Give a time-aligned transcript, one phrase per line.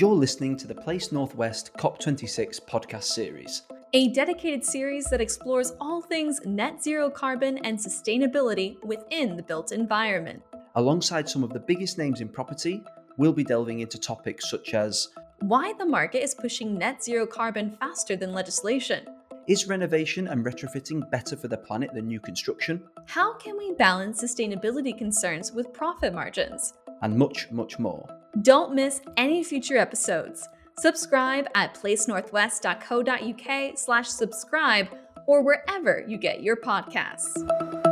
[0.00, 3.62] You're listening to the Place Northwest COP26 podcast series,
[3.94, 9.72] a dedicated series that explores all things net zero carbon and sustainability within the built
[9.72, 10.40] environment.
[10.76, 12.80] Alongside some of the biggest names in property,
[13.16, 15.08] we'll be delving into topics such as
[15.40, 19.04] why the market is pushing net zero carbon faster than legislation.
[19.48, 22.82] Is renovation and retrofitting better for the planet than new construction?
[23.06, 26.74] How can we balance sustainability concerns with profit margins?
[27.00, 28.06] And much, much more.
[28.42, 30.46] Don't miss any future episodes.
[30.80, 34.88] Subscribe at placenorthwest.co.uk slash subscribe
[35.26, 37.87] or wherever you get your podcasts.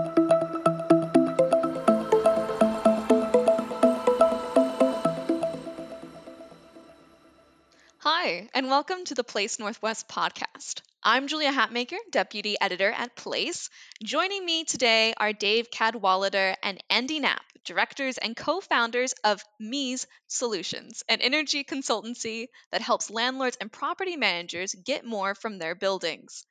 [8.27, 10.81] Hi, and welcome to the Place Northwest podcast.
[11.01, 13.71] I'm Julia Hatmaker, Deputy Editor at Place.
[14.03, 20.09] Joining me today are Dave Cadwallader and Andy Knapp, directors and co founders of MEES
[20.27, 26.45] Solutions, an energy consultancy that helps landlords and property managers get more from their buildings.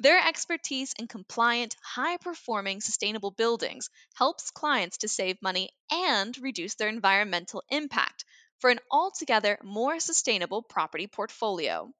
[0.00, 6.74] Their expertise in compliant, high performing, sustainable buildings helps clients to save money and reduce
[6.74, 8.26] their environmental impact
[8.62, 11.92] for an altogether more sustainable property portfolio.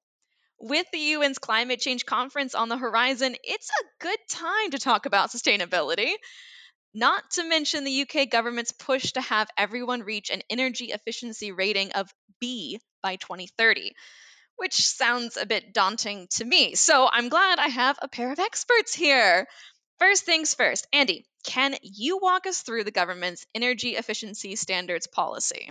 [0.59, 5.05] With the UN's climate change conference on the horizon, it's a good time to talk
[5.05, 6.13] about sustainability.
[6.93, 11.91] Not to mention the UK government's push to have everyone reach an energy efficiency rating
[11.91, 13.93] of B by 2030,
[14.55, 16.75] which sounds a bit daunting to me.
[16.75, 19.47] So I'm glad I have a pair of experts here.
[19.99, 25.69] First things first, Andy, can you walk us through the government's energy efficiency standards policy?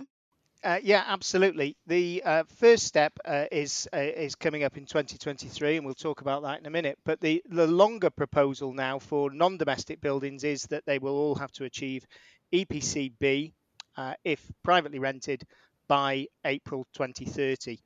[0.63, 1.75] Uh, yeah, absolutely.
[1.87, 6.21] The uh, first step uh, is uh, is coming up in 2023, and we'll talk
[6.21, 6.97] about that in a minute.
[7.03, 11.51] But the the longer proposal now for non-domestic buildings is that they will all have
[11.53, 12.05] to achieve
[12.53, 13.53] EPC B
[13.97, 15.43] uh, if privately rented
[15.89, 17.79] by April 2030.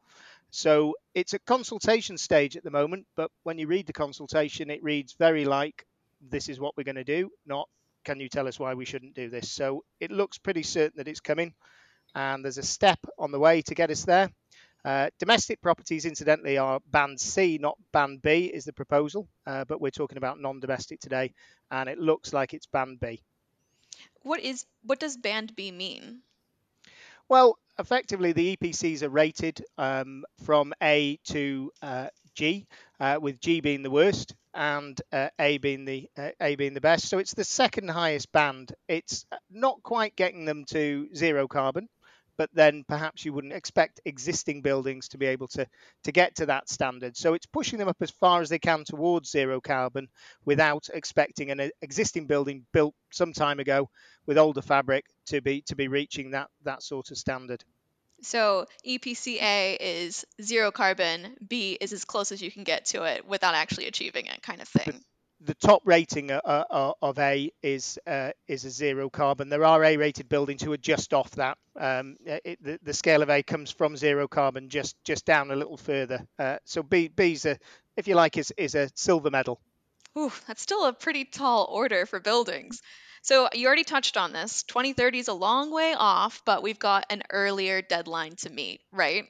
[0.51, 4.83] So it's a consultation stage at the moment, but when you read the consultation, it
[4.83, 5.83] reads very like
[6.21, 7.67] this is what we're going to do, not
[8.05, 9.51] can you tell us why we shouldn't do this.
[9.51, 11.53] So it looks pretty certain that it's coming
[12.17, 14.29] and there's a step on the way to get us there.
[14.83, 19.79] Uh, domestic properties, incidentally, are band C, not band B, is the proposal, uh, but
[19.79, 21.33] we're talking about non-domestic today,
[21.69, 23.21] and it looks like it's band B.
[24.23, 26.21] What is what does band B mean?
[27.29, 32.65] Well, effectively, the EPCs are rated um, from A to uh, G,
[32.99, 36.81] uh, with G being the worst and uh, A being the uh, A being the
[36.81, 37.09] best.
[37.09, 38.73] So it's the second highest band.
[38.87, 41.89] It's not quite getting them to zero carbon,
[42.37, 45.67] but then perhaps you wouldn't expect existing buildings to be able to
[46.03, 47.17] to get to that standard.
[47.17, 50.07] So it's pushing them up as far as they can towards zero carbon
[50.45, 53.89] without expecting an uh, existing building built some time ago
[54.25, 57.63] with older fabric to be to be reaching that that sort of standard.
[58.21, 63.27] So EPCA is zero carbon, B is as close as you can get to it
[63.27, 65.03] without actually achieving it, kind of thing
[65.41, 69.49] the top rating uh, uh, of A is uh, is a zero carbon.
[69.49, 71.57] There are A-rated buildings who are just off that.
[71.75, 75.55] Um, it, the, the, scale of A comes from zero carbon, just just down a
[75.55, 76.25] little further.
[76.39, 77.57] Uh, so B B's a,
[77.95, 79.59] if you like, is is a silver medal.
[80.17, 82.81] Ooh, that's still a pretty tall order for buildings.
[83.21, 84.63] So you already touched on this.
[84.63, 89.25] 2030 is a long way off, but we've got an earlier deadline to meet, right?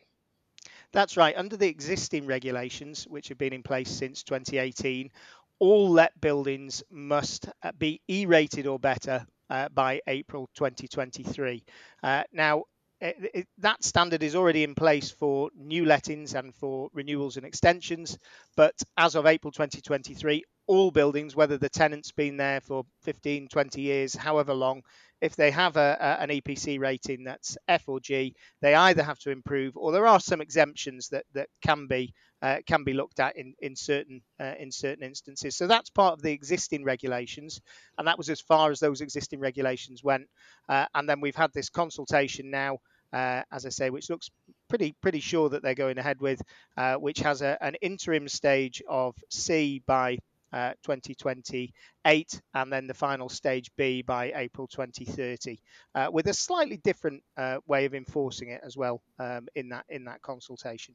[0.93, 1.35] That's right.
[1.37, 5.11] Under the existing regulations, which have been in place since 2018,
[5.59, 11.63] all let buildings must uh, be E-rated or better uh, by April 2023.
[12.03, 12.63] Uh, now,
[12.99, 17.45] it, it, that standard is already in place for new lettings and for renewals and
[17.45, 18.17] extensions,
[18.55, 23.81] but as of April 2023, all buildings, whether the tenant's been there for 15, 20
[23.81, 24.81] years, however long,
[25.21, 29.19] if they have a, a, an EPC rating that's F or G, they either have
[29.19, 33.19] to improve or there are some exemptions that, that can be uh, can be looked
[33.19, 35.55] at in in certain uh, in certain instances.
[35.55, 37.61] So that's part of the existing regulations,
[37.97, 40.27] and that was as far as those existing regulations went.
[40.69, 42.79] Uh, and then we've had this consultation now.
[43.13, 44.29] Uh, as I say, which looks
[44.67, 46.41] pretty pretty sure that they're going ahead with,
[46.75, 50.17] uh, which has a, an interim stage of C by
[50.51, 55.57] uh, 2028, and then the final stage B by April 2030,
[55.95, 57.23] uh, with a slightly different
[57.65, 60.93] way of enforcing it as well um, in that in that consultation.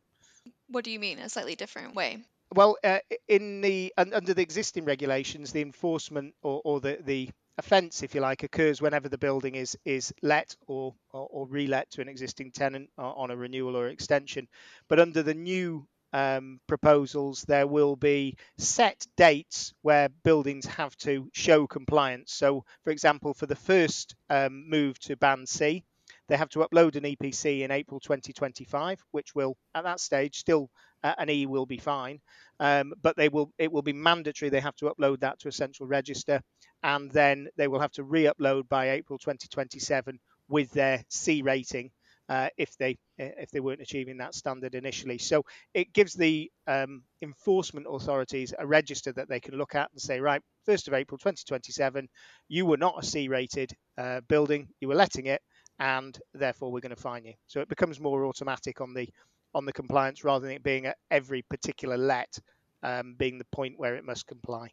[0.68, 2.24] What do you mean, a slightly different way?
[2.54, 2.98] Well, uh,
[3.28, 8.20] in the under the existing regulations, the enforcement or, or the the offence, if you
[8.20, 12.52] like, occurs whenever the building is is let or or, or relet to an existing
[12.52, 14.48] tenant on a renewal or extension.
[14.88, 21.30] But under the new um, proposals, there will be set dates where buildings have to
[21.32, 22.32] show compliance.
[22.32, 25.84] So, for example, for the first um, move to Band C,
[26.28, 30.70] They have to upload an EPC in April 2025, which will, at that stage, still
[31.02, 32.20] uh, an E will be fine,
[32.60, 34.48] um, but they will it will be mandatory.
[34.48, 36.40] They have to upload that to a central register,
[36.82, 41.90] and then they will have to re-upload by April 2027 with their C rating
[42.28, 45.18] uh, if they if they weren't achieving that standard initially.
[45.18, 45.44] So
[45.74, 50.20] it gives the um, enforcement authorities a register that they can look at and say,
[50.20, 52.08] right, 1st of April 2027,
[52.48, 55.42] you were not a C-rated uh, building, you were letting it,
[55.82, 57.34] and therefore we're going to fine you.
[57.48, 59.08] So it becomes more automatic on the
[59.52, 62.38] on the compliance rather than it being at every particular let
[62.84, 64.70] um, being the point where it must comply.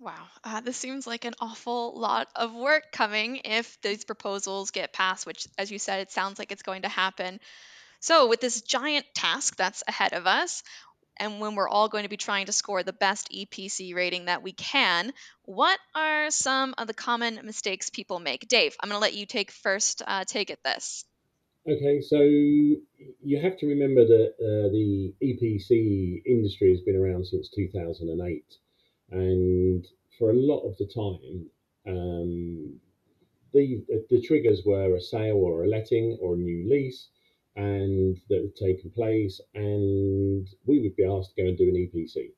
[0.00, 4.92] Wow, uh, this seems like an awful lot of work coming if these proposals get
[4.92, 7.38] passed, which, as you said, it sounds like it's going to happen.
[8.00, 10.64] So, with this giant task that's ahead of us,
[11.16, 14.42] and when we're all going to be trying to score the best EPC rating that
[14.42, 15.12] we can,
[15.42, 18.48] what are some of the common mistakes people make?
[18.48, 21.04] Dave, I'm going to let you take first uh, take at this.
[21.66, 27.48] Okay, so you have to remember that uh, the EPC industry has been around since
[27.48, 28.44] 2008,
[29.12, 29.86] and
[30.18, 31.46] for a lot of the time,
[31.86, 32.80] um,
[33.54, 37.08] the the triggers were a sale or a letting or a new lease,
[37.56, 41.74] and that had taken place, and we would be asked to go and do an
[41.74, 42.30] EPC.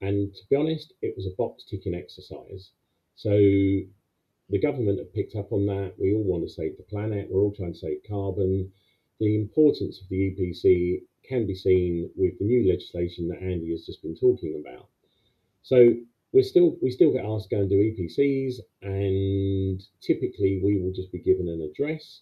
[0.00, 2.70] And to be honest, it was a box ticking exercise.
[3.16, 3.30] So
[4.50, 5.94] the government have picked up on that.
[5.98, 7.28] We all want to save the planet.
[7.30, 8.72] We're all trying to save carbon.
[9.20, 13.84] The importance of the EPC can be seen with the new legislation that Andy has
[13.84, 14.86] just been talking about.
[15.62, 15.94] So
[16.32, 20.92] we still we still get asked to go and do EPCs, and typically we will
[20.92, 22.20] just be given an address,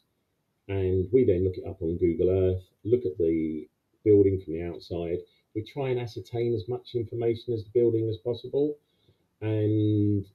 [0.68, 3.68] and we then look it up on Google Earth, look at the
[4.04, 5.18] building from the outside.
[5.54, 8.76] We try and ascertain as much information as the building as possible,
[9.40, 10.26] and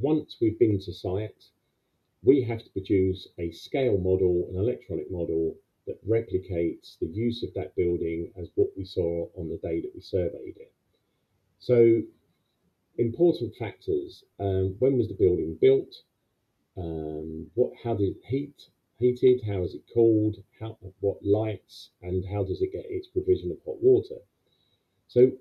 [0.00, 1.44] once we've been to site,
[2.22, 5.54] we have to produce a scale model, an electronic model
[5.86, 9.92] that replicates the use of that building as what we saw on the day that
[9.94, 10.72] we surveyed it.
[11.60, 12.02] So,
[12.98, 15.94] important factors: um, when was the building built?
[16.76, 17.72] Um, what?
[17.82, 18.56] How did it heat?
[18.98, 19.42] Heated?
[19.46, 20.36] How is it cooled?
[20.58, 20.78] How?
[21.00, 21.90] What lights?
[22.02, 24.16] And how does it get its provision of hot water?
[25.08, 25.32] So,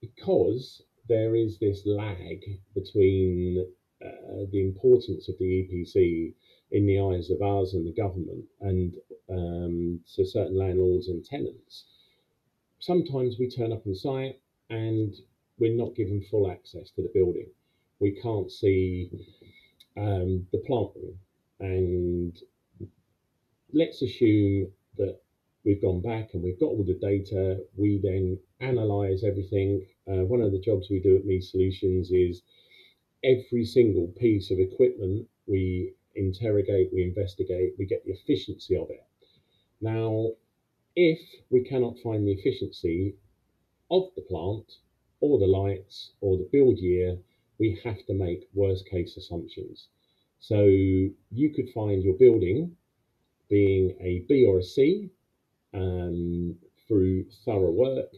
[0.00, 2.40] because there is this lag
[2.74, 3.66] between
[4.04, 6.34] uh, the importance of the EPC
[6.72, 8.96] in the eyes of us and the government and
[9.30, 11.84] um, to certain landlords and tenants.
[12.78, 15.14] Sometimes we turn up on site and
[15.58, 17.48] we're not given full access to the building.
[18.00, 19.10] We can't see
[19.96, 21.18] um, the plant room.
[21.60, 22.36] And
[23.72, 25.20] let's assume that
[25.64, 27.58] we've gone back and we've got all the data.
[27.76, 29.86] We then analyze everything.
[30.08, 32.42] Uh, one of the jobs we do at MEES Solutions is
[33.24, 39.04] every single piece of equipment we interrogate, we investigate, we get the efficiency of it.
[39.80, 40.30] Now,
[40.94, 41.20] if
[41.50, 43.14] we cannot find the efficiency
[43.90, 44.72] of the plant
[45.20, 47.18] or the lights or the build year,
[47.58, 49.88] we have to make worst case assumptions.
[50.40, 52.76] So you could find your building
[53.48, 55.10] being a B or a C
[55.72, 56.56] um,
[56.86, 58.12] through thorough work.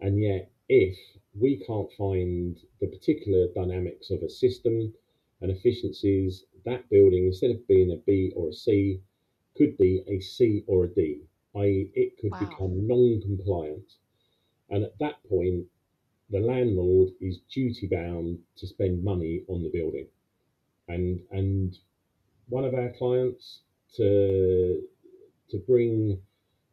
[0.00, 0.96] And yet, if
[1.34, 4.92] we can't find the particular dynamics of a system
[5.40, 9.00] and efficiencies, that building, instead of being a B or a C,
[9.56, 11.22] could be a C or a D,
[11.56, 12.40] i.e., it could wow.
[12.40, 13.94] become non compliant.
[14.70, 15.66] And at that point,
[16.30, 20.06] the landlord is duty bound to spend money on the building.
[20.88, 21.76] And, and
[22.48, 23.60] one of our clients
[23.96, 24.82] to,
[25.50, 26.18] to bring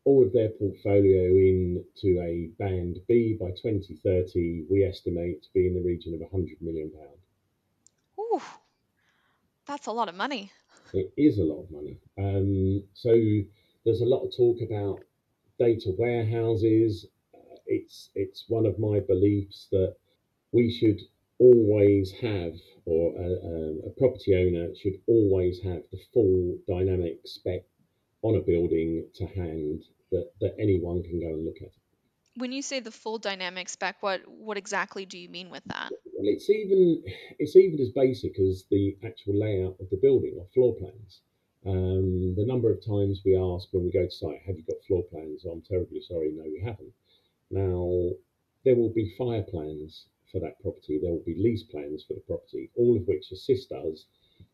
[0.06, 5.68] all of their portfolio in to a band B by 2030, we estimate to be
[5.68, 7.18] in the region of 100 million pound.
[8.20, 8.42] Ooh,
[9.66, 10.52] that's a lot of money.
[10.94, 11.98] It is a lot of money.
[12.18, 13.12] Um, so
[13.84, 15.00] there's a lot of talk about
[15.60, 17.08] data warehouses.
[17.34, 19.96] Uh, it's it's one of my beliefs that
[20.52, 21.02] we should
[21.40, 22.54] always have,
[22.86, 27.64] or a, a property owner should always have the full dynamic spec
[28.22, 31.72] on a building to hand that, that anyone can go and look at.
[32.38, 35.90] When you say the full dynamic spec, what what exactly do you mean with that?
[36.14, 37.02] Well, it's even
[37.40, 41.22] it's even as basic as the actual layout of the building or floor plans.
[41.66, 44.84] Um, the number of times we ask when we go to site, "Have you got
[44.86, 46.94] floor plans?" I'm terribly sorry, no, we haven't.
[47.50, 48.12] Now,
[48.66, 51.00] there will be fire plans for that property.
[51.02, 54.06] There will be lease plans for the property, all of which assist us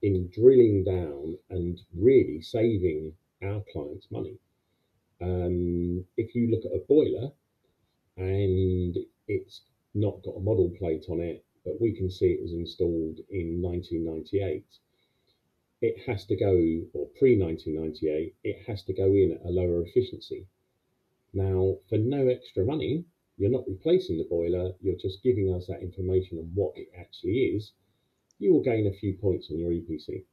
[0.04, 4.38] in drilling down and really saving our clients money.
[5.22, 7.32] Um, if you look at a boiler
[8.16, 8.96] and
[9.28, 9.62] it's
[9.96, 13.60] not got a model plate on it, but we can see it was installed in
[13.60, 14.64] 1998,
[15.82, 16.54] it has to go,
[16.94, 20.46] or pre 1998, it has to go in at a lower efficiency.
[21.34, 23.06] Now, for no extra money,
[23.42, 27.56] you're not replacing the boiler, you're just giving us that information on what it actually
[27.56, 27.72] is.
[28.38, 30.24] You will gain a few points on your EPC.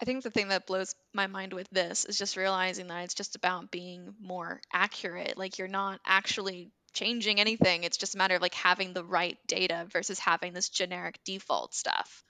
[0.00, 3.12] I think the thing that blows my mind with this is just realizing that it's
[3.12, 5.36] just about being more accurate.
[5.36, 7.84] Like you're not actually changing anything.
[7.84, 11.74] It's just a matter of like having the right data versus having this generic default
[11.74, 12.24] stuff.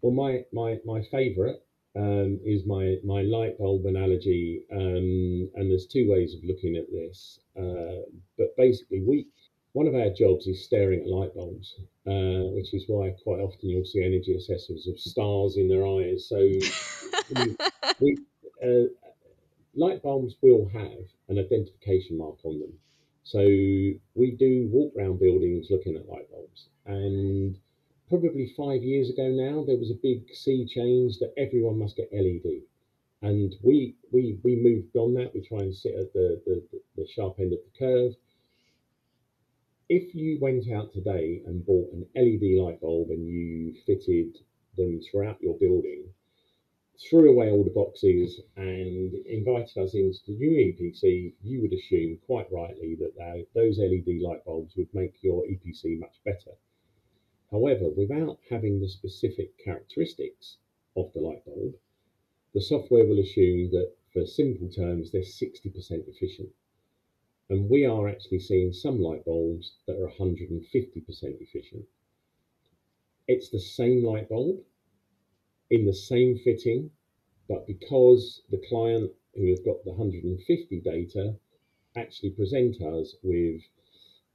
[0.00, 1.62] Well, my my my favorite
[1.96, 6.90] um, is my my light bulb analogy, um, and there's two ways of looking at
[6.90, 7.40] this.
[7.56, 8.02] Uh,
[8.38, 9.26] but basically, we
[9.72, 11.74] one of our jobs is staring at light bulbs,
[12.06, 16.28] uh, which is why quite often you'll see energy assessors of stars in their eyes.
[16.28, 17.56] So, we,
[18.00, 18.16] we,
[18.64, 18.88] uh,
[19.74, 22.72] light bulbs will have an identification mark on them.
[23.24, 27.58] So we do walk around buildings looking at light bulbs, and
[28.08, 32.12] probably five years ago now, there was a big sea change that everyone must get
[32.12, 32.62] LED.
[33.22, 35.34] And we we we moved on that.
[35.34, 38.14] We try and sit at the, the, the sharp end of the curve.
[39.88, 44.38] If you went out today and bought an LED light bulb and you fitted
[44.76, 46.04] them throughout your building,
[46.98, 52.18] threw away all the boxes and invited us into the new EPC, you would assume
[52.26, 56.52] quite rightly that those LED light bulbs would make your EPC much better.
[57.50, 60.58] However, without having the specific characteristics
[60.96, 61.76] of the light bulb,
[62.52, 66.50] the software will assume that for simple terms, they're 60% efficient.
[67.50, 71.84] And we are actually seeing some light bulbs that are 150% efficient.
[73.26, 74.64] It's the same light bulb
[75.70, 76.90] in the same fitting,
[77.48, 81.34] but because the client who has got the 150 data
[81.96, 83.62] actually present us with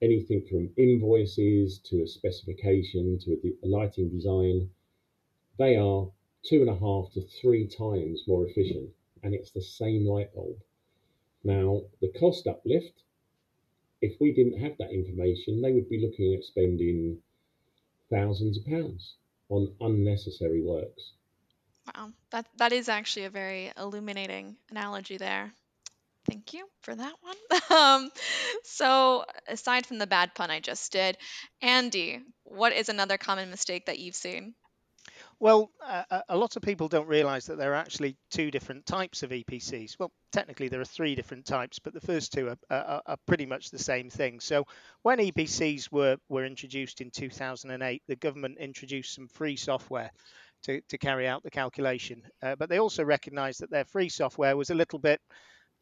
[0.01, 4.69] anything from invoices to a specification to a, lighting design,
[5.57, 6.09] they are
[6.43, 8.89] two and a half to three times more efficient,
[9.23, 10.57] and it's the same light bulb.
[11.43, 13.03] Now, the cost uplift,
[14.01, 17.21] if we didn't have that information, they would be looking at spending
[18.09, 19.15] thousands of pounds
[19.49, 21.13] on unnecessary works.
[21.95, 25.53] Wow, that that is actually a very illuminating analogy there.
[26.29, 27.35] Thank you for that one.
[27.71, 28.09] Um,
[28.63, 31.17] so, aside from the bad pun I just did,
[31.61, 34.55] Andy, what is another common mistake that you've seen?
[35.39, 39.23] Well, uh, a lot of people don't realize that there are actually two different types
[39.23, 39.97] of EPCs.
[39.97, 43.45] Well, technically there are three different types, but the first two are, are, are, pretty
[43.45, 44.39] much the same thing.
[44.39, 44.65] So
[45.03, 50.11] when EPCs were, were introduced in 2008, the government introduced some free software
[50.63, 52.23] to, to carry out the calculation.
[52.41, 55.21] Uh, but they also recognized that their free software was a little bit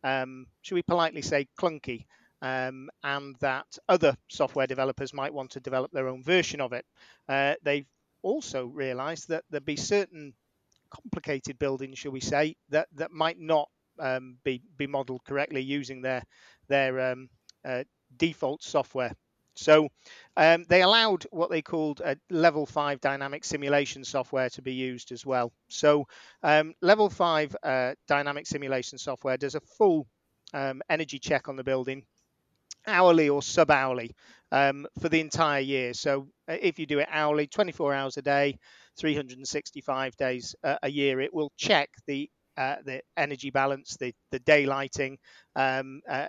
[0.04, 2.06] um, should we politely say, clunky,
[2.42, 6.86] um, and that other software developers might want to develop their own version of it.
[7.28, 7.88] Uh, they've
[8.22, 10.34] also realized that there'd be certain
[10.90, 16.02] complicated buildings, shall we say, that, that might not um, be, be modeled correctly using
[16.02, 16.24] their,
[16.68, 17.30] their um,
[17.66, 17.84] uh,
[18.16, 19.14] default software.
[19.58, 19.90] So
[20.38, 25.12] um, they allowed what they called a level five dynamic simulation software to be used
[25.12, 25.52] as well.
[25.70, 26.08] So
[26.44, 30.08] um, level five uh, dynamic simulation software does a full
[30.54, 32.06] um, energy check on the building,
[32.88, 34.16] hourly or sub hourly,
[34.52, 35.94] um, for the entire year.
[35.94, 38.58] So uh, if you do it hourly, 24 hours a day,
[38.98, 45.18] 365 days a year, it will check the uh, the energy balance, the the daylighting,
[45.56, 46.28] um, uh.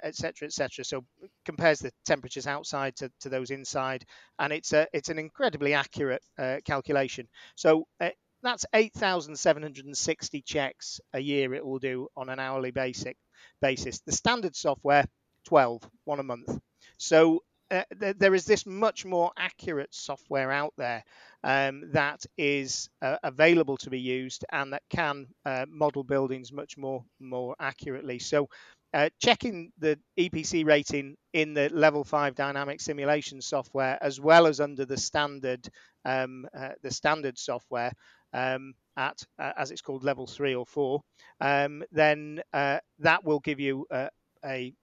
[0.84, 1.04] So
[1.44, 4.04] compares the temperatures outside to, to those inside,
[4.38, 7.28] and it's a it's an incredibly accurate uh, calculation.
[7.56, 8.10] So uh,
[8.42, 13.16] that's 8,760 checks a year it will do on an hourly basic
[13.60, 14.00] basis.
[14.00, 15.04] The standard software,
[15.44, 16.58] 12, one a month.
[16.98, 21.04] So uh, th- there is this much more accurate software out there
[21.44, 26.76] um, that is uh, available to be used and that can uh, model buildings much
[26.76, 28.18] more more accurately.
[28.18, 28.48] So.
[28.94, 34.60] Uh, checking the EPC rating in the level five dynamic simulation software as well as
[34.60, 35.68] under the standard
[36.06, 37.92] um, uh, the standard software
[38.32, 41.02] um, at as it's called level three or four,
[41.42, 44.08] um, then that will give you a,
[44.44, 44.74] a,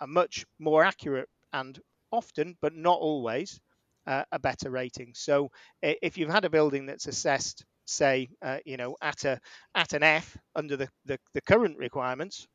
[0.00, 1.78] a much more accurate and
[2.10, 3.60] often, but not always,
[4.06, 5.12] uh, a better rating.
[5.14, 5.50] So
[5.82, 9.40] if you've had a building that's assessed, say, uh, you know, at a
[9.74, 12.46] at an F under the, the, the current requirements,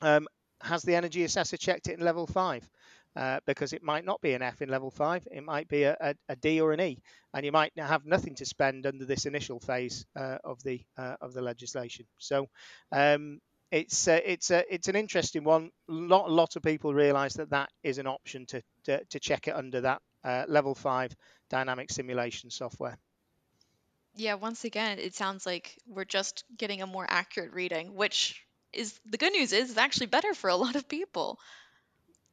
[0.00, 0.26] um,
[0.60, 2.68] has the energy assessor checked it in level five?
[3.16, 5.96] Uh, because it might not be an F in level five, it might be a,
[6.00, 7.02] a, a D or an E,
[7.34, 11.16] and you might have nothing to spend under this initial phase uh, of the uh,
[11.20, 12.06] of the legislation.
[12.18, 12.46] So
[12.92, 13.40] um,
[13.72, 15.70] it's uh, it's uh, it's an interesting one.
[15.88, 19.56] Lot, lot of people realise that that is an option to, to, to check it
[19.56, 21.16] under that uh, level five
[21.48, 22.98] dynamic simulation software.
[24.14, 28.98] Yeah, once again, it sounds like we're just getting a more accurate reading, which is
[29.06, 31.38] the good news is it's actually better for a lot of people.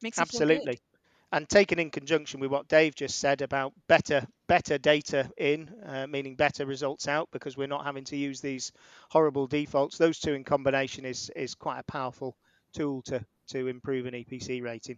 [0.01, 0.79] Makes absolutely.
[1.31, 6.07] And taken in conjunction with what Dave just said about better better data in, uh,
[6.07, 8.71] meaning better results out, because we're not having to use these
[9.09, 9.97] horrible defaults.
[9.97, 12.35] Those two in combination is is quite a powerful
[12.73, 14.97] tool to to improve an EPC rating.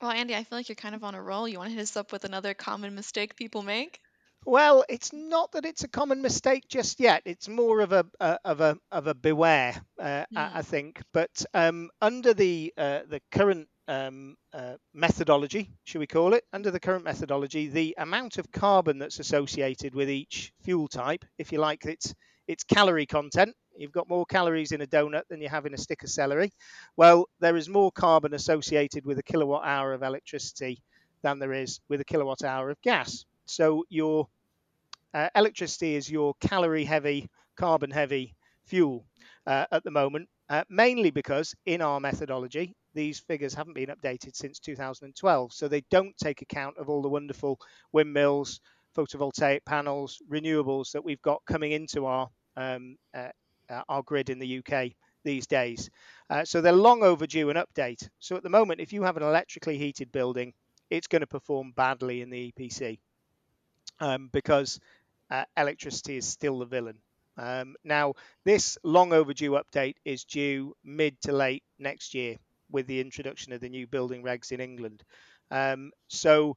[0.00, 1.48] Well, Andy, I feel like you're kind of on a roll.
[1.48, 4.00] You want to hit us up with another common mistake people make?
[4.46, 7.22] Well, it's not that it's a common mistake just yet.
[7.24, 10.26] It's more of a, of a of a beware, uh, mm.
[10.36, 10.60] I, I, hmm.
[10.60, 11.02] think.
[11.12, 16.44] But um, under the uh, the current um, uh, methodology, should we call it?
[16.52, 21.50] Under the current methodology, the amount of carbon that's associated with each fuel type, if
[21.50, 22.14] you like, its
[22.46, 23.54] its calorie content.
[23.78, 26.52] You've got more calories in a donut than you have in a stick of celery.
[26.96, 30.82] Well, there is more carbon associated with a kilowatt hour of electricity
[31.22, 33.24] than there is with a kilowatt hour of gas.
[33.46, 34.28] So your
[35.14, 38.34] uh, electricity is your calorie heavy, carbon heavy
[38.66, 39.04] fuel
[39.46, 44.34] uh, at the moment, uh, mainly because in our methodology, these figures haven't been updated
[44.34, 45.52] since 2012.
[45.52, 47.58] So they don't take account of all the wonderful
[47.92, 48.60] windmills,
[48.96, 53.28] photovoltaic panels, renewables that we've got coming into our um, uh,
[53.88, 54.92] our grid in the UK
[55.24, 55.90] these days.
[56.30, 58.08] Uh, so they're long overdue an update.
[58.18, 60.52] So at the moment, if you have an electrically heated building,
[60.90, 62.98] it's going to perform badly in the EPC
[64.00, 64.80] um, because
[65.30, 66.98] uh, electricity is still the villain.
[67.36, 72.36] Um, now, this long overdue update is due mid to late next year
[72.70, 75.02] with the introduction of the new building regs in England.
[75.50, 76.56] Um, so,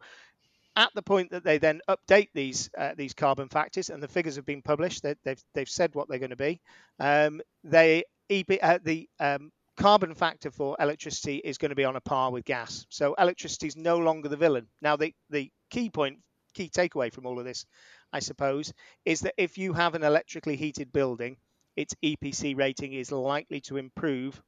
[0.75, 4.35] at the point that they then update these uh, these carbon factors and the figures
[4.35, 6.61] have been published, they, they've they've said what they're going to be.
[6.99, 8.03] Um, they
[8.61, 12.45] uh, the um, carbon factor for electricity is going to be on a par with
[12.45, 12.85] gas.
[12.89, 14.67] So electricity is no longer the villain.
[14.81, 16.19] Now, the the key point,
[16.53, 17.65] key takeaway from all of this
[18.13, 18.73] I suppose,
[19.05, 21.37] is that if you have an electrically heated building,
[21.75, 24.41] its EPC rating is likely to improve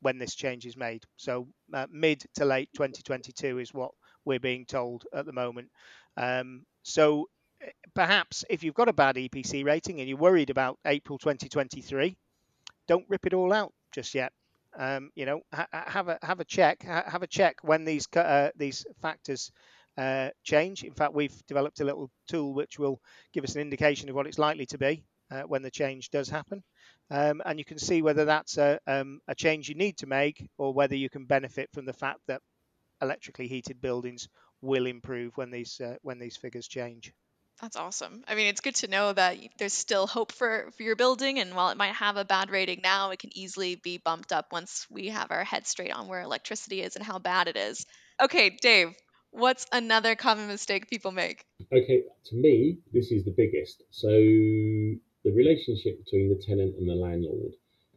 [0.00, 1.04] when this change is made.
[1.16, 3.92] So uh, mid to late 2022 is what
[4.24, 5.70] we're being told at the moment.
[6.16, 7.28] Um, so
[7.62, 12.16] eh, perhaps if you've got a bad EPC rating and you're worried about April 2023,
[12.86, 14.32] don't rip it all out just yet.
[14.76, 16.84] Um, you know, ha- have a have a check.
[16.84, 19.50] Ha- have a check when these uh, these factors
[19.96, 20.84] uh, change.
[20.84, 23.00] In fact, we've developed a little tool which will
[23.32, 26.28] give us an indication of what it's likely to be uh, when the change does
[26.28, 26.62] happen.
[27.10, 30.48] Um, and you can see whether that's a, um, a change you need to make
[30.58, 32.42] or whether you can benefit from the fact that
[33.00, 34.28] electrically heated buildings
[34.60, 37.12] will improve when these uh, when these figures change.
[37.60, 38.22] That's awesome.
[38.28, 41.56] I mean, it's good to know that there's still hope for, for your building, and
[41.56, 44.86] while it might have a bad rating now, it can easily be bumped up once
[44.88, 47.84] we have our head straight on where electricity is and how bad it is.
[48.20, 48.94] Okay, Dave,
[49.30, 51.44] What's another common mistake people make?
[51.72, 53.82] Okay, to me, this is the biggest.
[53.90, 57.52] So, the relationship between the tenant and the landlord,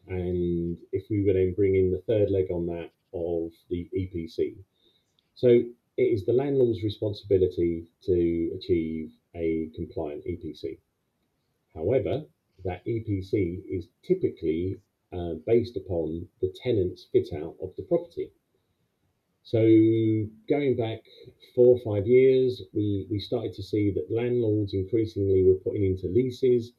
[0.08, 4.56] and if we were then bring in the third leg on that of the EPC.
[5.36, 5.64] So,
[5.98, 10.78] it is the landlord's responsibility to achieve a compliant EPC.
[11.74, 12.26] However,
[12.64, 14.80] that EPC is typically
[15.14, 18.32] uh, based upon the tenant's fit out of the property.
[19.44, 19.60] So
[20.48, 21.02] going back
[21.56, 26.08] four or five years, we, we started to see that landlords increasingly were putting into
[26.08, 26.72] leases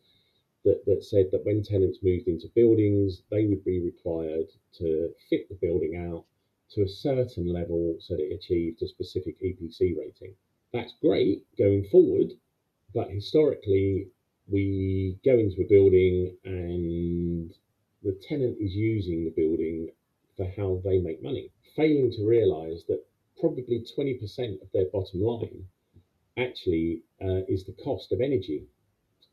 [0.64, 4.46] that, that said that when tenants moved into buildings, they would be required
[4.78, 6.24] to fit the building out
[6.74, 10.34] to a certain level so that it achieved a specific EPC rating.
[10.72, 12.32] That's great going forward,
[12.94, 14.08] but historically,
[14.48, 17.54] we go into a building and
[18.02, 19.90] the tenant is using the building
[20.36, 23.04] for how they make money failing to realize that
[23.40, 25.64] probably 20% of their bottom line
[26.38, 28.64] actually uh, is the cost of energy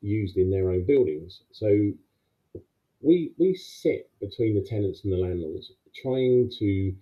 [0.02, 1.41] used in their own buildings.
[1.52, 1.91] So
[3.02, 6.93] we we sit between the tenants and the landlords, trying to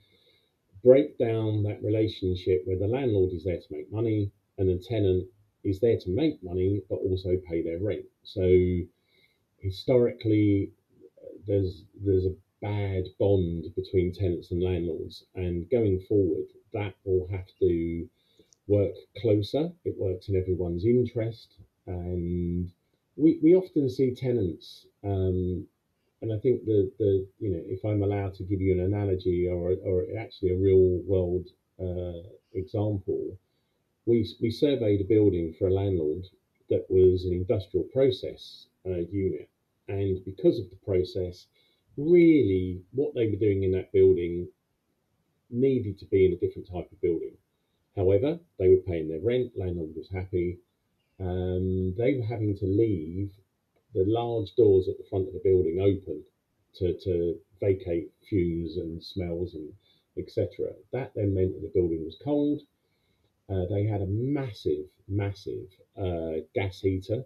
[0.83, 5.27] break down that relationship where the landlord is there to make money and the tenant
[5.63, 8.05] is there to make money but also pay their rent.
[8.23, 8.81] So
[9.59, 10.71] historically,
[11.45, 15.25] there's there's a bad bond between tenants and landlords.
[15.35, 18.07] And going forward, that will have to
[18.67, 19.71] work closer.
[19.85, 21.55] It works in everyone's interest.
[21.85, 22.71] And
[23.15, 25.65] we, we often see tenants, um,
[26.21, 29.47] and I think the, the, you know, if I'm allowed to give you an analogy
[29.47, 31.47] or, or actually a real world
[31.79, 33.37] uh, example,
[34.05, 36.25] we, we surveyed a building for a landlord
[36.69, 39.49] that was an industrial process uh, unit.
[39.87, 41.45] And because of the process,
[41.97, 44.47] really what they were doing in that building
[45.49, 47.33] needed to be in a different type of building.
[47.95, 50.57] However, they were paying their rent, landlord was happy,
[51.19, 53.31] um, they were having to leave
[53.97, 56.23] the large doors at the front of the building open
[56.75, 59.73] to, to vacate fumes and smells and
[60.17, 60.71] etc.
[60.93, 62.61] That then meant that the building was cold.
[63.49, 65.67] Uh, they had a massive, massive
[65.99, 67.25] uh, gas heater.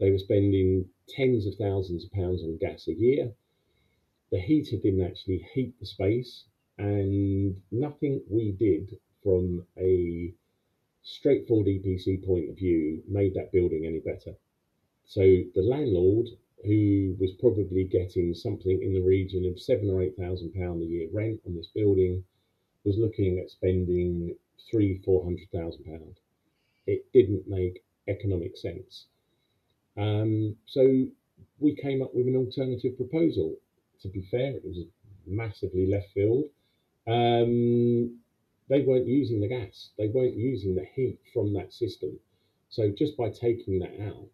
[0.00, 3.34] They were spending tens of thousands of pounds on gas a year.
[4.30, 6.44] The heater didn't actually heat the space,
[6.78, 10.32] and nothing we did from a
[11.02, 14.36] straightforward EPC point of view made that building any better.
[15.08, 16.28] So the landlord,
[16.64, 20.86] who was probably getting something in the region of seven or eight thousand pound a
[20.86, 22.22] year rent on this building,
[22.84, 24.36] was looking at spending
[24.70, 26.20] three, four hundred thousand pound.
[26.86, 29.06] It didn't make economic sense.
[29.96, 31.06] Um, so
[31.58, 33.56] we came up with an alternative proposal.
[34.02, 34.84] To be fair, it was
[35.26, 36.44] massively left field.
[37.06, 38.18] Um,
[38.68, 42.18] they weren't using the gas, they weren't using the heat from that system.
[42.68, 44.28] So just by taking that out,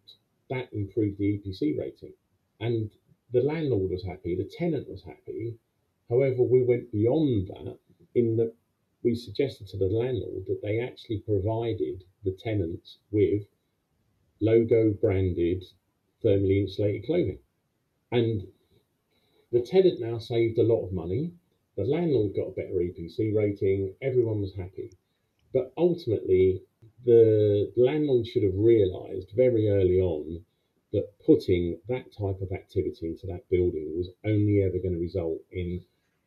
[0.51, 2.13] that improved the EPC rating.
[2.61, 2.91] And
[3.33, 5.59] the landlord was happy, the tenant was happy.
[6.09, 7.79] However, we went beyond that
[8.15, 8.55] in that
[9.03, 13.47] we suggested to the landlord that they actually provided the tenants with
[14.41, 15.65] logo branded
[16.23, 17.39] thermally insulated clothing.
[18.11, 18.47] And
[19.53, 21.33] the tenant now saved a lot of money.
[21.77, 23.95] The landlord got a better EPC rating.
[24.01, 24.91] Everyone was happy.
[25.53, 26.63] But ultimately,
[27.05, 30.45] the landlord should have realised very early on
[30.93, 35.41] that putting that type of activity into that building was only ever going to result
[35.51, 35.83] in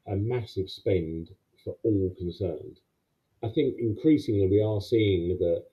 [0.08, 1.30] a massive spend
[1.64, 2.80] for all concerned.
[3.44, 5.66] I think increasingly we are seeing that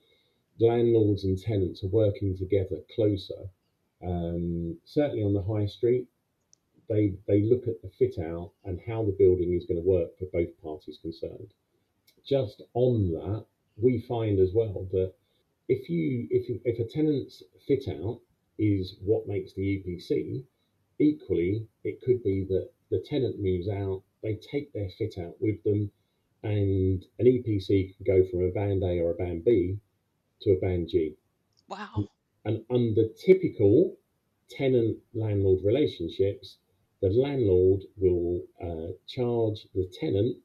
[0.59, 3.49] landlords and tenants are working together closer.
[4.03, 6.07] Um, certainly on the high street,
[6.89, 10.19] they they look at the fit out and how the building is going to work
[10.19, 11.53] for both parties concerned.
[12.25, 15.15] Just on that, we find as well that
[15.69, 18.21] if you if you, if a tenant's fit out
[18.59, 20.45] is what makes the EPC,
[20.99, 25.63] equally it could be that the tenant moves out, they take their fit out with
[25.65, 25.91] them,
[26.43, 29.79] and an EPC can go from a band A or a band B
[30.43, 31.17] to a band G.
[31.69, 32.09] Wow.
[32.45, 33.97] And under typical
[34.51, 36.59] tenant landlord relationships,
[37.01, 40.37] the landlord will uh, charge the tenant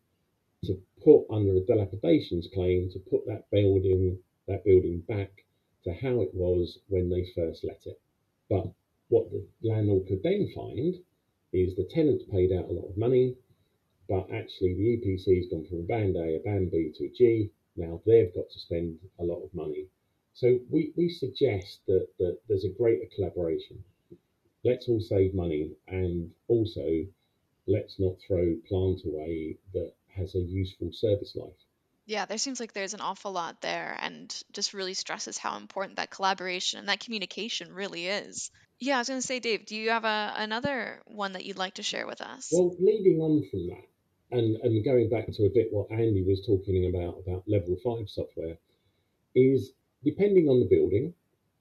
[0.66, 5.46] to put under a dilapidations claim to put that building that building back
[5.84, 8.00] to how it was when they first let it.
[8.50, 8.72] But
[9.10, 10.96] what the landlord could then find
[11.54, 13.36] is the tenant's paid out a lot of money,
[14.08, 17.50] but actually the EPC's gone from a band A, a band B to a G.
[17.76, 19.88] Now they've got to spend a lot of money.
[20.34, 23.84] So we, we suggest that, that there's a greater collaboration.
[24.64, 27.06] Let's all save money and also
[27.68, 31.54] let's not throw plant away that has a useful service life.
[32.06, 35.98] Yeah, there seems like there's an awful lot there and just really stresses how important
[35.98, 38.50] that collaboration and that communication really is.
[38.80, 41.58] Yeah, I was going to say, Dave, do you have a, another one that you'd
[41.58, 42.50] like to share with us?
[42.52, 43.86] Well, leading on from that,
[44.32, 48.10] and, and going back to a bit what Andy was talking about, about level five
[48.10, 48.58] software,
[49.36, 51.14] is depending on the building,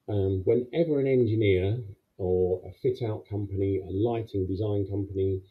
[0.08, 1.78] um, whenever an engineer
[2.16, 5.42] or a fit out company, a lighting design company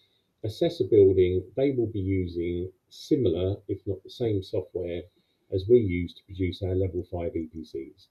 [0.43, 5.03] assess a building, they will be using similar, if not the same software
[5.51, 8.07] as we use to produce our level five EPCs.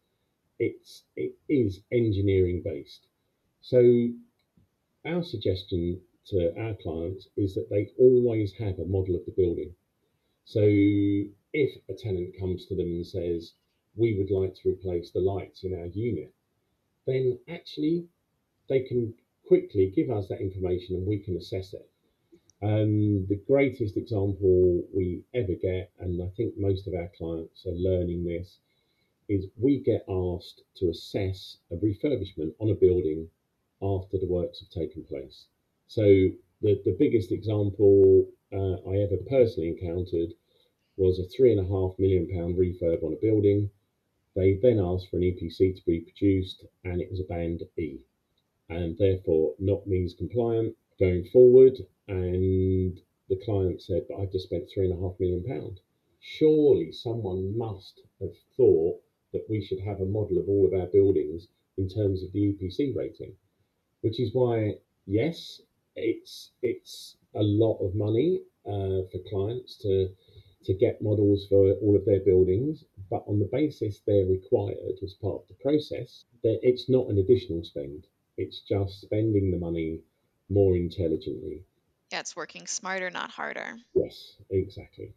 [0.59, 3.07] It's it is engineering based.
[3.61, 4.11] So
[5.05, 9.75] our suggestion to our clients is that they always have a model of the building.
[10.45, 13.53] So if a tenant comes to them and says,
[13.97, 16.33] we would like to replace the lights in our unit,
[17.07, 18.07] then actually
[18.69, 19.15] they can
[19.47, 21.89] quickly give us that information and we can assess it.
[22.63, 27.73] Um, the greatest example we ever get, and I think most of our clients are
[27.73, 28.59] learning this,
[29.29, 33.29] is we get asked to assess a refurbishment on a building
[33.83, 35.47] after the works have taken place.
[35.87, 36.03] So
[36.63, 40.33] the, the biggest example uh, I ever personally encountered
[40.97, 43.71] was a three and a half million pound refurb on a building.
[44.35, 47.99] They then asked for an EPC to be produced, and it was a band E,
[48.71, 51.87] and therefore not MEES compliant going forward.
[52.09, 55.81] And the client said, "But I've just spent three and a half million pound.
[56.21, 60.87] Surely someone must have thought that we should have a model of all of our
[60.87, 63.37] buildings in terms of the EPC rating."
[64.03, 65.61] Which is why, yes,
[65.97, 70.11] it's it's a lot of money uh, for clients to
[70.65, 75.15] to get models for all of their buildings, but on the basis they're required as
[75.15, 78.07] part of the process, that it's not an additional spend.
[78.37, 80.01] It's just spending the money
[80.49, 81.65] more intelligently.
[82.13, 83.77] Yeah, it's working smarter, not harder.
[83.95, 85.13] Yes, exactly.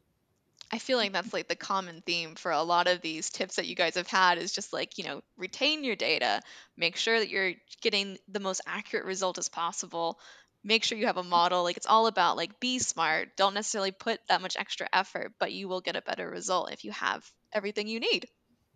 [0.71, 3.67] I feel like that's like the common theme for a lot of these tips that
[3.67, 6.41] you guys have had is just like, you know, retain your data,
[6.77, 10.19] make sure that you're getting the most accurate result as possible,
[10.63, 11.63] make sure you have a model.
[11.63, 13.35] Like it's all about like be smart.
[13.35, 16.83] Don't necessarily put that much extra effort, but you will get a better result if
[16.85, 18.27] you have everything you need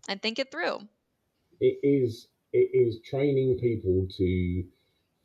[0.10, 0.80] and think it through.
[1.60, 4.64] It is it is training people to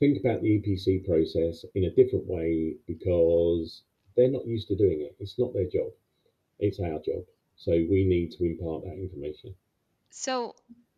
[0.01, 3.83] think about the EPC process in a different way because
[4.17, 5.17] they're not used to doing it.
[5.19, 5.93] It's not their job.
[6.59, 7.25] It's our job.
[7.57, 9.55] So we need to impart that information.
[10.11, 10.55] So,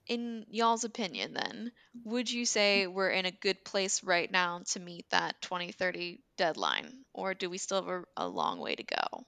[0.06, 1.72] in y'all's opinion, then,
[2.04, 7.04] would you say we're in a good place right now to meet that 2030 deadline,
[7.12, 9.24] or do we still have a, a long way to go?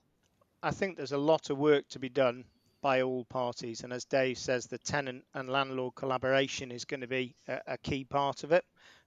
[0.62, 2.44] I think there's a lot of work to be done
[2.80, 7.06] by all parties, and as Dave says, the tenant and landlord collaboration is going to
[7.06, 8.64] be a, a key part of it.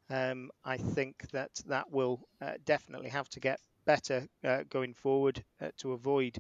[0.10, 5.44] Um, I think that that will uh, definitely have to get better uh, going forward
[5.62, 6.38] uh, to avoid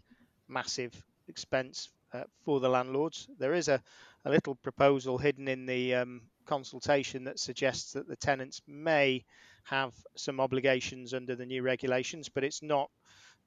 [0.47, 0.93] massive
[1.27, 3.27] expense uh, for the landlords.
[3.39, 3.81] There is a,
[4.23, 9.25] a little proposal hidden in the um, consultation that suggests that the tenants may
[9.63, 12.89] have some obligations under the new regulations, but it's not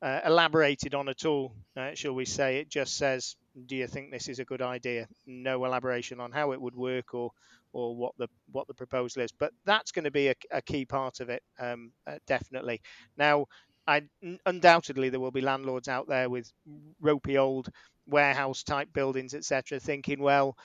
[0.02, 2.58] uh, elaborated on at all, uh, shall we say.
[2.58, 6.52] It just says, "Do you think this is a good idea?" No elaboration on how
[6.52, 7.30] it would work or
[7.72, 9.32] or what the what the proposal is.
[9.32, 12.80] But that's going to be a, a key part of it, um, uh, definitely.
[13.16, 13.46] Now,
[13.86, 14.02] I
[14.46, 16.52] undoubtedly there will be landlords out there with
[17.00, 17.70] ropey old
[18.06, 20.56] warehouse type buildings, etc., thinking, well,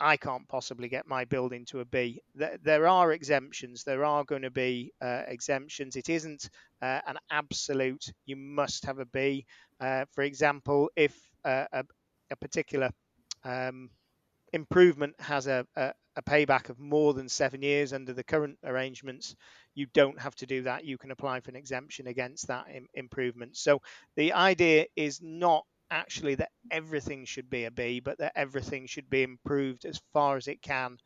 [0.00, 2.20] I can't possibly get my building to a B.
[2.34, 3.84] There are exemptions.
[3.84, 5.94] There are going to be uh, exemptions.
[5.94, 6.50] It isn't
[6.82, 8.04] uh, an absolute.
[8.26, 9.46] You must have a B.
[9.80, 11.84] Uh, for example, if uh, a,
[12.32, 12.90] a, particular
[13.44, 13.90] um,
[14.52, 19.34] improvement has a, a, a payback of more than seven years under the current arrangements,
[19.74, 20.84] you don't have to do that.
[20.84, 23.56] You can apply for an exemption against that Im- improvement.
[23.56, 23.80] So
[24.16, 29.08] the idea is not actually that everything should be a B, but that everything should
[29.10, 30.96] be improved as far as it can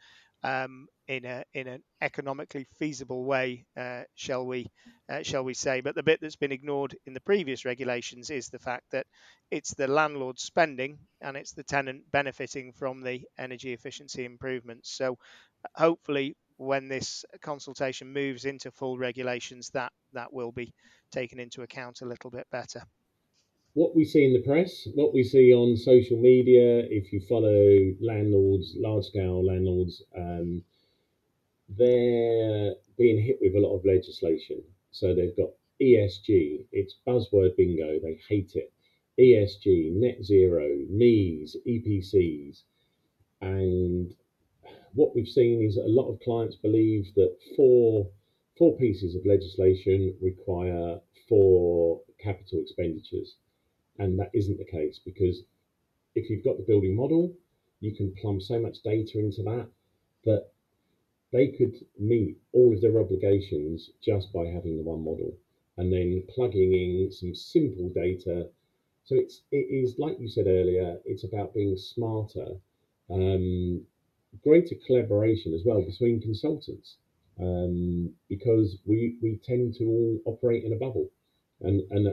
[0.46, 4.66] um, in a in an economically feasible way, uh, shall we
[5.08, 5.80] uh, shall we say?
[5.80, 9.06] But the bit that's been ignored in the previous regulations is the fact that
[9.50, 14.90] it's the landlord spending and it's the tenant benefiting from the energy efficiency improvements.
[14.90, 15.18] So
[15.74, 20.72] hopefully when this consultation moves into full regulations, that that will be
[21.10, 22.82] taken into account a little bit better.
[23.76, 27.92] What we see in the press, what we see on social media, if you follow
[28.00, 30.64] landlords, large scale landlords, um,
[31.68, 34.62] they're being hit with a lot of legislation.
[34.92, 38.72] So they've got ESG, it's buzzword bingo, they hate it.
[39.20, 42.62] ESG, net zero, MEES, EPCs,
[43.42, 44.14] and
[44.94, 48.08] what we've seen is a lot of clients believe that four
[48.56, 53.36] four pieces of legislation require four capital expenditures,
[53.98, 55.42] and that isn't the case because
[56.14, 57.32] if you've got the building model,
[57.80, 59.68] you can plumb so much data into that
[60.24, 60.46] that
[61.32, 65.36] they could meet all of their obligations just by having the one model
[65.76, 68.48] and then plugging in some simple data.
[69.04, 72.56] So it's it is like you said earlier, it's about being smarter
[73.10, 73.84] um,
[74.42, 76.96] greater collaboration as well between consultants
[77.40, 81.10] um, because we we tend to all operate in a bubble,
[81.60, 82.08] and and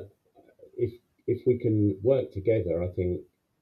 [0.78, 0.92] if
[1.28, 3.22] if we can work together, I think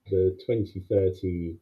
[0.10, 1.58] the 2030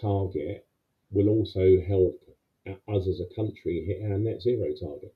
[0.00, 0.66] target
[1.10, 2.18] will also help
[2.66, 5.14] us as a country hit our net zero target.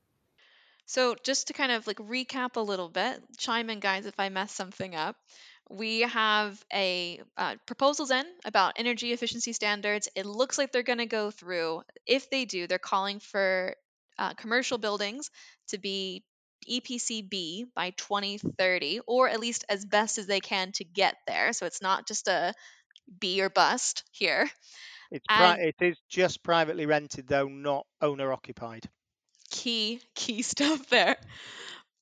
[0.85, 4.29] So, just to kind of like recap a little bit, chime in, guys, if I
[4.29, 5.17] mess something up
[5.69, 10.09] we have a uh, proposals in about energy efficiency standards.
[10.15, 11.83] It looks like they're going to go through.
[12.07, 13.75] If they do, they're calling for
[14.19, 15.31] uh, commercial buildings
[15.69, 16.23] to be
[16.67, 21.53] EPC B by 2030, or at least as best as they can to get there.
[21.53, 22.55] So it's not just a
[23.21, 24.51] B or bust here.
[25.11, 28.89] It's pri- it is just privately rented, though, not owner occupied.
[29.51, 31.17] Key, key stuff there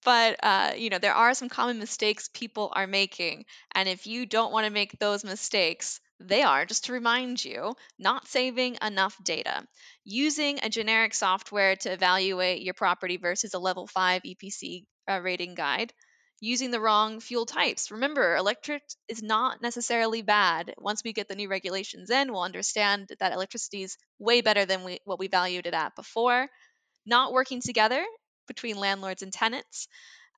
[0.04, 4.26] but uh, you know there are some common mistakes people are making and if you
[4.26, 9.16] don't want to make those mistakes they are just to remind you not saving enough
[9.22, 9.66] data.
[10.04, 15.54] Using a generic software to evaluate your property versus a level 5 epc uh, rating
[15.54, 15.92] guide.
[16.40, 17.90] Using the wrong fuel types.
[17.90, 20.74] Remember electric is not necessarily bad.
[20.78, 24.84] Once we get the new regulations in we'll understand that electricity is way better than
[24.84, 26.48] we, what we valued it at before.
[27.06, 28.04] Not working together
[28.46, 29.88] between landlords and tenants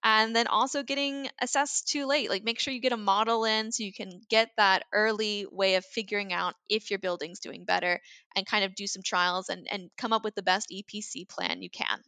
[0.06, 3.72] and then also getting assessed too late like make sure you get a model in
[3.72, 8.00] so you can get that early way of figuring out if your building's doing better
[8.36, 11.60] and kind of do some trials and, and come up with the best epc plan
[11.60, 11.98] you can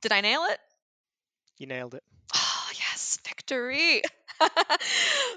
[0.00, 0.58] did i nail it
[1.58, 2.02] you nailed it
[2.34, 4.02] oh yes victory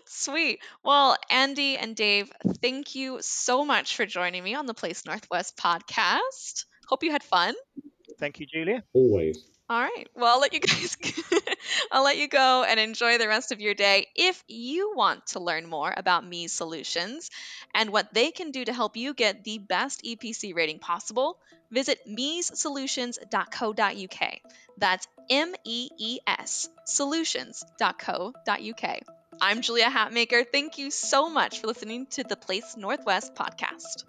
[0.08, 0.60] Sweet.
[0.84, 5.58] Well, Andy and Dave, thank you so much for joining me on the Place Northwest
[5.58, 6.66] podcast.
[6.88, 7.54] Hope you had fun.
[8.18, 8.84] Thank you, Julia.
[8.94, 9.55] Always.
[9.68, 10.08] All right.
[10.16, 10.96] Well, I'll let you guys
[11.92, 14.08] I'll let you go and enjoy the rest of your day.
[14.16, 17.30] If you want to learn more about MEES Solutions
[17.74, 21.40] and what they can do to help you get the best EPC rating possible,
[21.72, 24.40] visit meessolutions.co.uk.
[24.78, 29.00] That's M E E S solutions.co.uk.
[29.42, 30.46] I'm Julia Hatmaker.
[30.50, 34.04] Thank you so much for listening to the Place Northwest podcast.